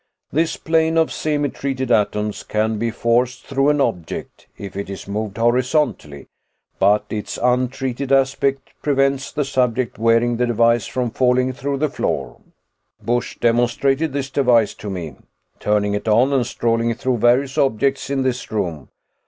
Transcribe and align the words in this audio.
This 0.31 0.57
plane 0.57 0.97
of 0.97 1.11
'semi 1.11 1.49
treated' 1.49 1.91
atoms 1.91 2.41
can 2.41 2.79
be 2.79 2.89
forced 2.89 3.45
through 3.45 3.69
an 3.69 3.79
object, 3.79 4.47
if 4.57 4.75
it 4.75 4.89
is 4.89 5.07
moved 5.07 5.37
horizontally, 5.37 6.27
but 6.79 7.05
its 7.11 7.37
'untreated' 7.39 8.11
aspect 8.11 8.69
prevents 8.81 9.31
the 9.31 9.45
subject 9.45 9.99
wearing 9.99 10.37
the 10.37 10.47
device 10.47 10.87
from 10.87 11.11
falling 11.11 11.53
through 11.53 11.77
the 11.77 11.87
floor. 11.87 12.37
"Busch 13.05 13.37
demonstrated 13.37 14.11
this 14.11 14.31
device 14.31 14.73
to 14.73 14.89
me, 14.89 15.17
turning 15.59 15.93
it 15.93 16.07
on 16.07 16.33
and 16.33 16.47
strolling 16.47 16.91
through 16.95 17.19
various 17.19 17.55
objects 17.59 18.09
in 18.09 18.23
this 18.23 18.51
room. 18.51 18.89